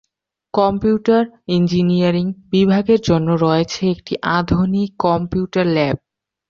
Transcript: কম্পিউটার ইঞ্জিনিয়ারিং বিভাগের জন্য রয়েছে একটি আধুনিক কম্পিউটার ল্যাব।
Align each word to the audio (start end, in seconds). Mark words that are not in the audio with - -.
কম্পিউটার 0.53 1.23
ইঞ্জিনিয়ারিং 1.55 2.25
বিভাগের 2.51 2.99
জন্য 3.01 3.27
রয়েছে 3.45 3.81
একটি 3.93 4.13
আধুনিক 4.37 4.89
কম্পিউটার 5.05 5.65
ল্যাব। 5.75 5.97